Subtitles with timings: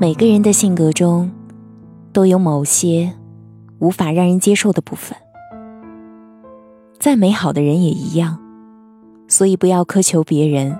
[0.00, 1.28] 每个人的性格中，
[2.12, 3.12] 都有某些
[3.80, 5.18] 无法让人接受的部分。
[7.00, 8.38] 再美好的人也一样，
[9.26, 10.78] 所以不要苛求别人，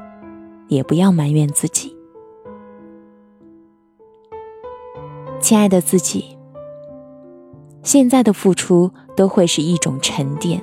[0.68, 1.96] 也不要埋怨自己。
[5.40, 6.38] 亲爱的自己，
[7.82, 10.62] 现在的付出都会是一种沉淀，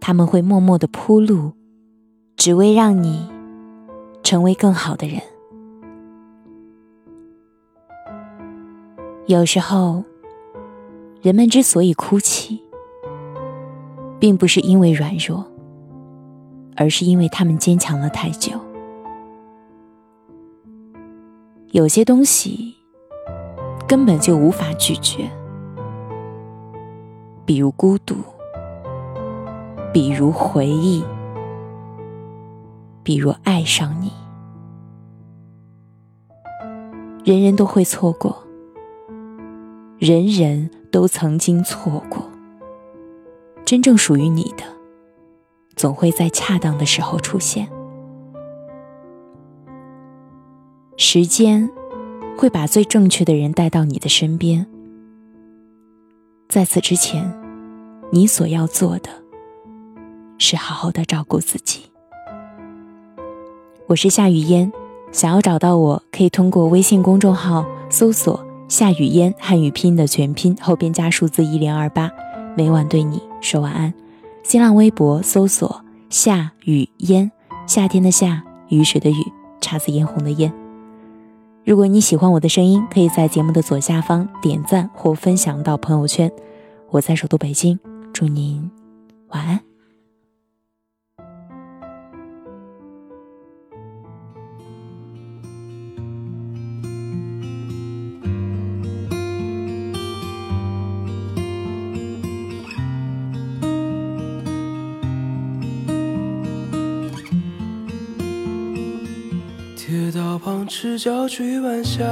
[0.00, 1.52] 他们会默默的铺路，
[2.36, 3.30] 只为让你
[4.24, 5.22] 成为更好的人。
[9.26, 10.04] 有时候，
[11.22, 12.62] 人们之所以哭泣，
[14.20, 15.42] 并不是因为软弱，
[16.76, 18.52] 而是因为他们坚强了太久。
[21.70, 22.74] 有些东西
[23.88, 25.26] 根本就无法拒绝，
[27.46, 28.16] 比如孤独，
[29.90, 31.02] 比如回忆，
[33.02, 34.12] 比如爱上你。
[37.24, 38.43] 人人都会错过，
[40.06, 42.30] 人人都曾经错过。
[43.64, 44.62] 真正属于你的，
[45.76, 47.66] 总会在恰当的时候出现。
[50.98, 51.70] 时间
[52.36, 54.66] 会把最正确的人带到你的身边。
[56.50, 57.34] 在此之前，
[58.12, 59.08] 你所要做的，
[60.36, 61.84] 是好好的照顾自己。
[63.86, 64.70] 我是夏雨嫣，
[65.12, 72.10] 想要找到我可以通过微信公众号搜索“夏雨嫣”汉语拼音的全拼，后边加数字一零二八。
[72.56, 73.92] 每晚对你说晚安。
[74.42, 77.30] 新浪微博搜索“夏雨嫣”，
[77.66, 80.52] 夏天的夏，雨水的雨，姹紫嫣红的嫣。
[81.64, 86.30] 如果你喜欢我的声音，可以在节目的左下方点赞或分享到朋友圈。
[86.90, 87.78] 我在首都北京，
[88.12, 88.70] 祝您
[89.28, 89.73] 晚安。
[110.66, 112.02] 赤脚追晚霞，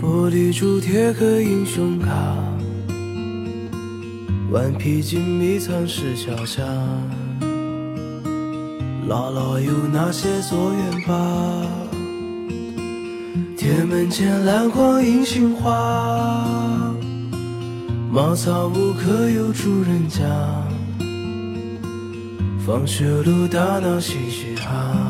[0.00, 2.36] 玻璃珠贴个英雄卡，
[4.50, 6.62] 顽皮筋迷藏石桥下，
[9.08, 11.66] 姥姥有那些作业吧？
[13.56, 16.44] 铁门前篮筐银杏花，
[18.12, 20.24] 茅草屋可有住人家？
[22.64, 25.09] 放学路打闹嘻嘻哈。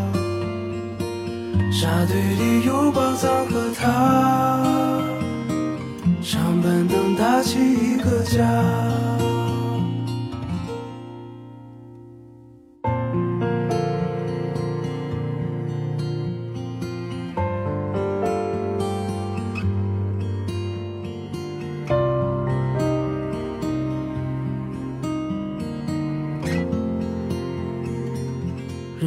[1.81, 4.63] 沙堆里有宝藏和他，
[6.21, 8.90] 长板凳搭起一个家。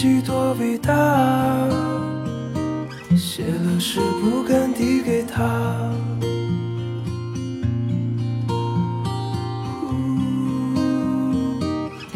[0.00, 0.94] 己多伟大，
[3.16, 5.42] 写了诗不敢递给他，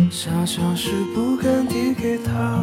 [0.08, 2.62] 傻笑时不敢递给他。